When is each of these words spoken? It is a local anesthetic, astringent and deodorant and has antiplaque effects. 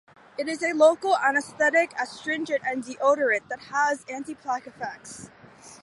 It 0.35 0.47
is 0.49 0.63
a 0.63 0.73
local 0.73 1.15
anesthetic, 1.15 1.93
astringent 2.01 2.63
and 2.65 2.83
deodorant 2.83 3.51
and 3.51 3.61
has 3.61 4.03
antiplaque 4.05 4.65
effects. 4.65 5.29